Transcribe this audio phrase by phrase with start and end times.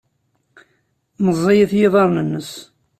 [1.23, 2.51] Meẓẓiyit yiḍarren-nnes.